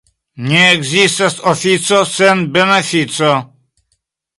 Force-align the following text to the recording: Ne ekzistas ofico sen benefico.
Ne 0.51 0.61
ekzistas 0.77 1.37
ofico 1.53 2.03
sen 2.17 2.45
benefico. 2.59 3.33